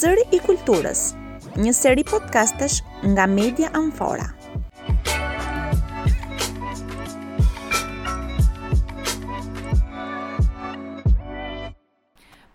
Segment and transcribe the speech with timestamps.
[0.00, 1.02] Zëri i kulturës,
[1.66, 2.80] një seri podcastesh
[3.16, 4.28] nga Media Amfora.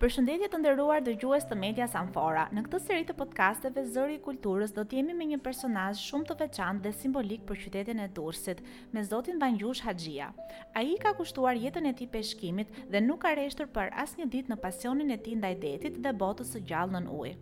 [0.10, 1.12] Përshëndetje të ndërruar dhe
[1.50, 5.38] të media Sanfora, në këtë seri të podcasteve zëri i kulturës do t'jemi me një
[5.48, 10.32] personaz shumë të veçan dhe simbolik për qytetin e dursit, me zotin Vanjush Hadjia.
[10.74, 14.26] A i ka kushtuar jetën e ti peshkimit dhe nuk ka reshtur për as një
[14.34, 17.36] dit në pasionin e ti ndaj detit dhe botës së gjallë në ujë.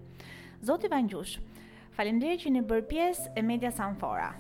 [0.68, 1.38] Zotin Vanjush,
[1.96, 4.34] faleminderit që një bërë pjesë e media Sanfora.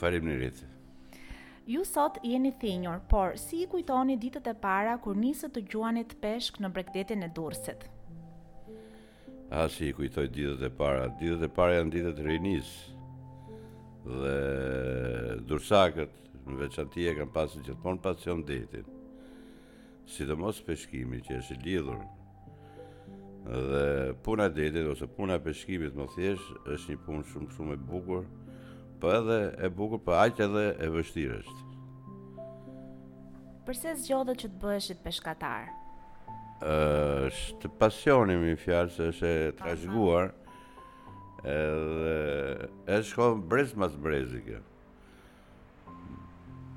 [0.00, 0.56] Faleminderit.
[0.56, 0.75] në rritë.
[1.68, 6.12] Ju sot jeni thenjur, por si i kujtoni ditët e para kur nisët të gjuanit
[6.22, 7.88] peshk në bregdetin e dursit?
[9.58, 11.08] A si i kujtoj ditët e para?
[11.18, 12.70] Ditët e para janë ditët rinis
[14.06, 14.36] dhe
[15.50, 16.14] dursakët
[16.46, 16.70] në
[17.08, 18.86] e kanë pasit që të ponë pasion detit.
[20.06, 21.98] Si të mos peshkimi që eshe lidhur
[23.50, 23.84] dhe
[24.22, 28.26] puna detit ose puna peshkimit më thjesht është një punë shumë shumë e bukurë
[29.00, 31.64] po edhe e bukur, po aq edhe e vështirë është.
[33.66, 35.66] Përse zgjodhet që të bëhesh peshkatar?
[36.72, 40.30] Është pasioni më fjalë se është trashëguar.
[41.56, 42.14] Edhe
[42.96, 44.62] e shkon brez mas brezi kjo.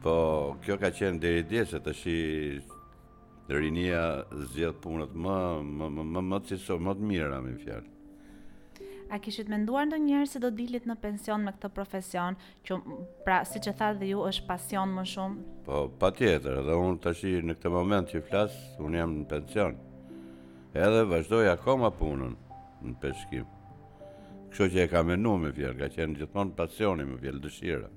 [0.04, 0.18] Po
[0.66, 2.04] kjo ka qenë deri dje se tash
[3.50, 4.04] rinia
[4.52, 5.38] zgjodh punët më
[5.78, 7.90] më më më më të më të mira më fjalë.
[9.12, 12.36] A kishit menduar ndo njerë se do dilit në pension me këtë profesion,
[12.68, 12.76] që
[13.26, 15.46] pra, si që thadhe ju, është pasion më shumë?
[15.66, 19.26] Po, pa tjetër, edhe unë të shi në këtë moment që flasë, unë jam në
[19.34, 19.80] pension.
[20.86, 22.36] Edhe vazhdoj akoma punën
[22.86, 23.48] në peshkim.
[24.54, 27.90] Kështë që e ka menu me fjerë, ka qenë gjithmonë pasioni me fjerë dëshira.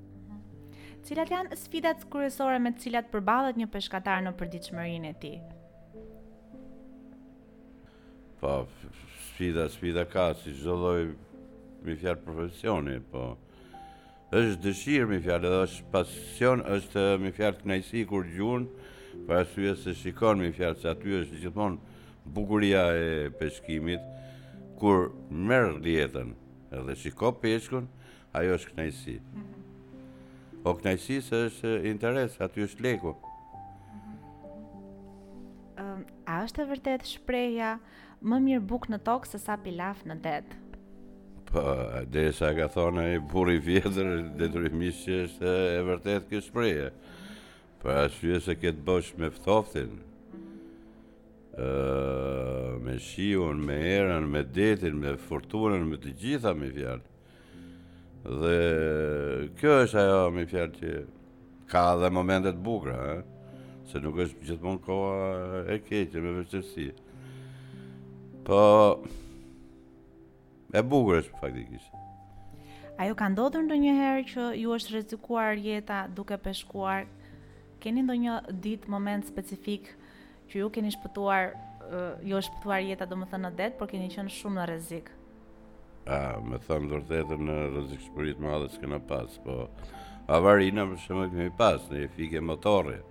[1.04, 5.38] Cilat janë sfidat kërësore me cilat përballet një peshkatar në përditshmërinë e tij?
[8.42, 8.64] Po,
[9.36, 11.02] sfida, sfida ka, si gjithë dojë
[11.86, 13.22] mi fjarë profesioni, po
[14.34, 18.88] është dëshirë mi fjarë, edhe është pasion, është mi fjarë të nëjësi kur gjunë,
[19.28, 21.96] për asyje se shikon mi fjarë, që aty është gjithmonë
[22.34, 24.02] bukuria e peshkimit,
[24.82, 26.34] kur merë djetën
[26.74, 27.86] edhe shiko peshkun,
[28.40, 29.18] ajo është kënajsi.
[30.66, 33.14] O knajsi po, është interes, aty është leku.
[36.32, 37.76] A është e vërtet shpreja
[38.22, 40.58] më mirë buk në tokë se sa pilaf në detë.
[41.50, 41.62] Po,
[42.12, 46.88] dhe sa ka thonë e buri vjetër, dhe të që është e vërtet kjo shpreje.
[47.82, 49.96] Për asyje se këtë bësh me ftoftin,
[52.86, 57.08] me shion, me erën, me detin, me fortunën, me të gjitha me fjallë.
[58.22, 58.56] Dhe
[59.58, 60.92] kjo është ajo me fjallë që
[61.72, 63.00] ka dhe momentet bukra,
[63.90, 67.08] se nuk është gjithmonë koha e keqe me vështërësitë.
[68.46, 68.58] Po
[70.74, 71.92] e bukur është faktikisht.
[72.98, 77.06] A ju ka ndodhur ndonjëherë që ju është rrezikuar jeta duke peshkuar?
[77.82, 79.92] Keni ndonjë ditë moment specifik
[80.50, 84.32] që ju keni shpëtuar uh, ju është shpëtuar jeta domethënë në det, por keni qenë
[84.40, 85.12] shumë në rrezik?
[86.08, 89.58] A, më thëmë të vërtetën në rëzik shpërit më adhe s'këna pas, po
[90.34, 93.08] avarina për shumë kemi pas, në e fike motorit.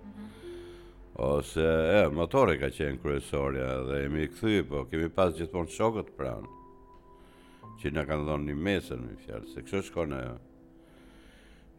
[1.18, 6.08] Ose, e, motori ka qenë kryesoria dhe jemi i këthy, po kemi pas gjithmonë shokët
[6.16, 10.20] pranë që na kanë dhënë një mesën, me fjalë, se kështë shko në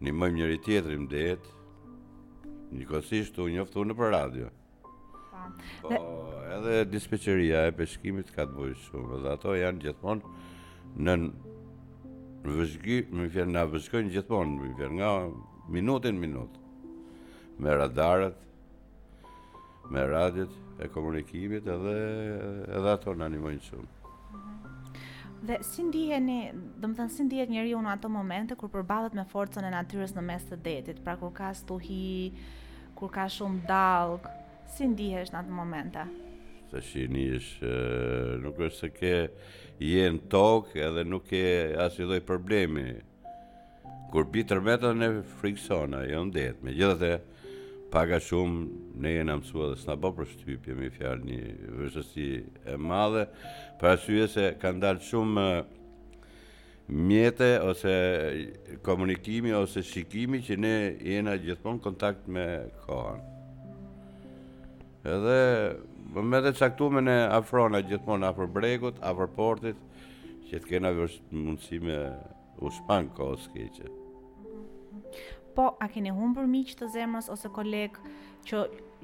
[0.06, 1.56] një mëjmë njëri tjetër i mdetë,
[2.78, 3.02] një
[3.46, 4.52] u njoftu në për radio.
[5.82, 5.98] Po,
[6.60, 10.22] edhe dispeqeria e peshkimit ka të bëjë shumë, dhe ato janë gjithmonë
[11.08, 11.18] në
[12.54, 15.12] vëzhgjë, më fjalë nga vëzhgjën gjithmonë, më fjallë, nga
[15.78, 16.66] minutin minutë,
[17.58, 18.40] me radarët,
[19.90, 20.50] me radit
[20.80, 21.98] e komunikimit edhe,
[22.76, 23.90] edhe ato në animojnë shumë.
[25.44, 26.38] Dhe si ndiheni,
[26.80, 30.14] do më thënë, si ndihet njëri unë ato momente kur përbalët me forcën e natyres
[30.16, 32.32] në mes të detit, pra kur ka stuhi,
[32.96, 34.30] kur ka shumë dalg,
[34.72, 36.06] si ndihesh në atë momente?
[36.72, 37.50] Të shinish,
[38.42, 39.16] nuk është se ke
[39.84, 41.44] jenë tokë edhe nuk ke
[41.86, 42.86] asë i problemi.
[44.14, 47.14] Kur bitër betën e friksona jo në detë, me gjithë dhe
[47.94, 51.40] paga shumë ne jenë amësua dhe s'na bo për shtypje me fjalë një
[51.80, 52.28] vërshësi
[52.72, 53.26] e madhe,
[53.80, 55.48] për asyje se kanë dalë shumë
[57.12, 57.96] mjete ose
[58.86, 60.74] komunikimi ose shikimi që ne
[61.10, 62.46] jena gjithmonë kontakt me
[62.86, 63.22] kohën.
[65.14, 69.90] Edhe me të caktuar në afrona gjithmonë afrë bregut, afrë portit,
[70.48, 71.98] që të kena vërsh mundësi me
[72.64, 73.90] u shpan kohës s'keqe.
[75.54, 78.00] Po, a keni humë për miqë të zemës ose kolegë
[78.48, 78.62] që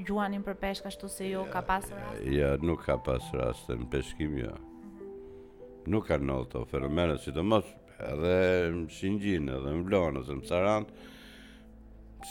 [0.07, 2.23] gjuanin për peshk ashtu se jo, ja, ka pas rast?
[2.31, 4.51] Ja, nuk ka pas rast, në peshkim jo.
[4.51, 5.75] Ja.
[5.89, 7.67] Nuk ka në të ofermere, si të mos,
[8.09, 8.33] edhe
[8.75, 11.07] më shingjinë, edhe më blonë, edhe më sarantë,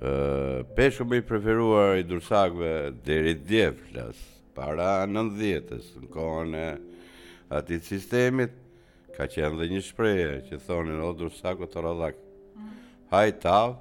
[0.00, 4.18] peshku më i preferuar i dursakve deri dje flas
[4.54, 6.68] para 90-s në kohën e
[7.54, 8.50] atit sistemit
[9.16, 12.70] ka qenë dhe një shprehje që thonin o dursakve të rodhak mm.
[13.10, 13.74] haj tav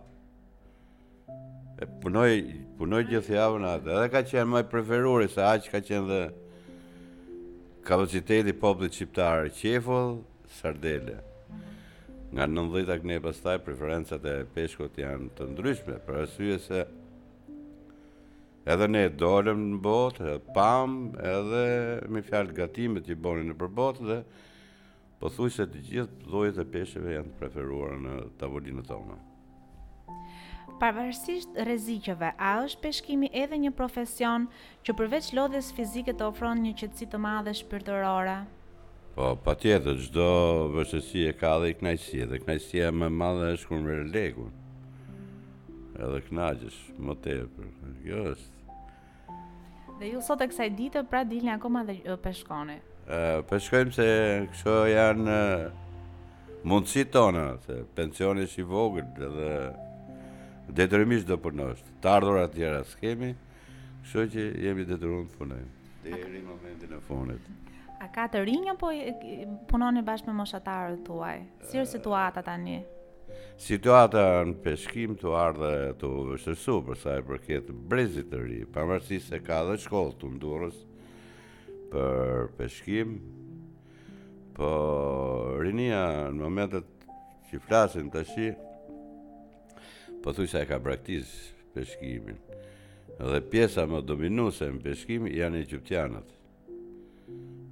[1.81, 2.29] e punoj
[2.77, 6.21] punoj gjithë javën atë edhe ka qenë më i preferuar se aq ka qenë dhe
[7.87, 10.17] kapaciteti popullit shqiptar qefull
[10.57, 11.21] sardele
[12.33, 16.81] nga 90 akne e pastaj preferencat e peshkut janë të ndryshme për arsye se
[18.68, 20.97] edhe ne dolem në botë pam
[21.35, 21.62] edhe
[22.12, 24.18] me fjalë gatimet që bënin në përbotë dhe
[25.21, 29.19] po se të gjithë llojet e pesheve janë preferuar në tavolinën tonë
[30.77, 34.45] Pavarësisht rreziqeve, a është peshkimi edhe një profesion
[34.85, 38.35] që përveç lodhjes fizike të ofron një qetësi të madhe shpirtërore?
[39.17, 40.25] Po, pa tjetër, gjdo
[40.75, 44.51] vështësi e ka dhe i knajësia, dhe knajësia e madhe është kur mërë legun.
[45.97, 46.75] Edhe knajgjësh,
[47.07, 47.71] më tepër,
[48.05, 48.75] jo është.
[49.97, 51.97] Dhe ju sot e kësaj ditë, pra dilni akoma dhe
[52.27, 52.75] peshkoni?
[53.09, 54.07] E, peshkojmë se
[54.51, 55.37] kësho janë
[56.69, 59.55] mundësi tonë, se pensioni është i vogër dhe
[60.77, 61.89] detërimisht do përnosht.
[62.05, 63.31] Të ardhur atjera s'kemi,
[64.03, 65.91] kësho që jemi detërur të punojmë.
[66.05, 67.49] Dhe e momentin e funit.
[67.97, 68.91] A ka të rinjë apo
[69.71, 71.39] punoni bashkë me moshatarët tuaj?
[71.69, 72.75] Si është situata tani?
[73.57, 75.71] Situata në peshkim të ardhe
[76.01, 80.29] të vështërsu përsa sa i përket brezit të ri, pavarësisht se ka dhe shkollë të
[80.35, 80.77] mdurës
[81.94, 83.15] për peshkim,
[84.57, 84.69] po
[85.63, 86.89] rinia në momentet
[87.50, 88.51] që flasin të shi,
[90.21, 92.38] po thuj sa e ka praktisë peshkimin,
[93.17, 96.35] dhe pjesa më dominuse në peshkim janë i gjyptianët.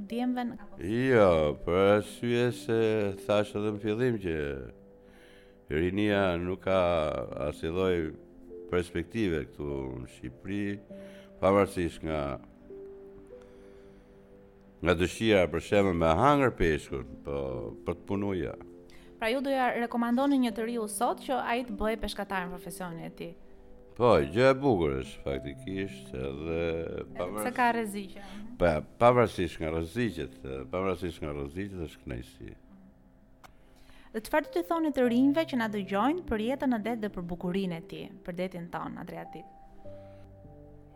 [0.09, 0.57] djemëve në
[1.11, 1.29] Jo,
[1.65, 2.79] për asyje se
[3.27, 4.35] thashë edhe në fillim që
[5.75, 6.81] rinia nuk ka
[7.45, 8.07] asiloj
[8.73, 9.69] perspektive këtu
[10.01, 10.69] në Shqipëri,
[11.41, 12.23] pavarësisht nga
[14.83, 17.35] nga dëshia për shemb me hangër peshkun, po
[17.85, 18.59] për të punuar
[19.19, 23.01] Pra ju doja rekomandoni një të riu sot që ai të bëhej peshkatar në profesionin
[23.03, 23.33] e tij.
[23.97, 26.61] Po, gjë e bukur është faktikisht edhe
[27.17, 28.23] pavarësisht se ka rreziqe.
[28.61, 28.69] pa
[29.01, 30.37] pavarësisht nga rreziqet,
[30.71, 32.55] pavarësisht nga rreziqet është kënaqësi.
[34.13, 37.11] Dhe çfarë do të thoni të rinjve që na dëgjojnë për jetën në det dhe
[37.17, 39.45] për bukurinë e tij, për detin ton Adriatik?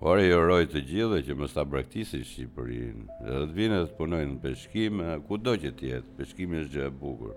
[0.03, 3.03] Por i uroj të gjithë që mos ta braktisë Shqipërinë.
[3.23, 6.11] Dhe të vinë të punojnë në peshkim, kudo që të jetë.
[6.17, 7.31] Peshkimi është gjë e bukur.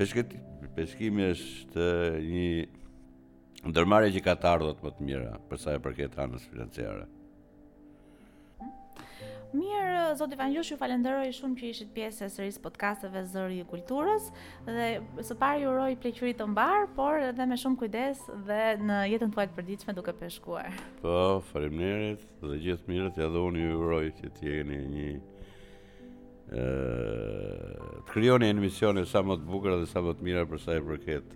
[0.00, 0.40] peshkimi
[0.78, 1.86] peshkimi është
[2.30, 7.04] një ndërmarrje që ka të ardhur më të mira për sa i përket anës financiare.
[10.16, 14.24] Zoti Vanjush, ju falenderoj shumë që ishit pjesë e sëris podcasteve Zëri i Kulturës
[14.66, 14.84] dhe
[15.24, 19.46] së pari uroj pleqëri të mbar, por edhe me shumë kujdes dhe në jetën tuaj
[19.48, 20.68] të përditshme duke peshkuar.
[21.00, 21.14] Po,
[21.48, 25.16] faleminderit dhe gjithë mirët, edhe unë ju uroj që të jeni një ë
[28.02, 30.72] të krijoni një emision sa më të bukur dhe sa më të mirë për sa
[30.76, 31.30] i përket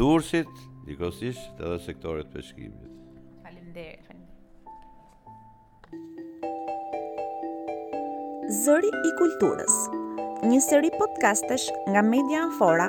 [0.00, 0.50] dursit,
[0.90, 2.90] ikosisht edhe sektorit peshkimit.
[3.44, 4.26] Faleminderit, faleminderit.
[8.48, 9.74] Zëri i kulturës,
[10.48, 12.86] një seri podcastesh nga Media Anfora,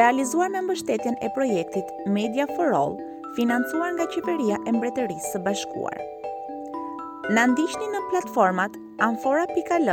[0.00, 2.96] realizuar me mbështetjen e projektit Media for All,
[3.36, 5.98] financuar nga qeveria e Mbretërisë së Bashkuar.
[7.36, 8.80] Na ndiqni në platformat
[9.10, 9.92] anfora.al,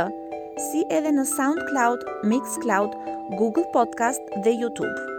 [0.70, 2.96] si edhe në SoundCloud, Mixcloud,
[3.36, 5.11] Google Podcast dhe YouTube.